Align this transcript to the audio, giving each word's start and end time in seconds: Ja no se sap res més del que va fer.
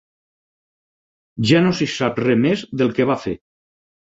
Ja 1.49 1.61
no 1.67 1.73
se 1.81 1.89
sap 1.99 2.23
res 2.27 2.41
més 2.47 2.67
del 2.83 2.93
que 2.97 3.09
va 3.13 3.19
fer. 3.29 3.37